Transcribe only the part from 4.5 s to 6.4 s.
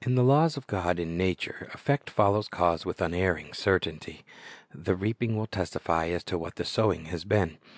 The reaping will testify as to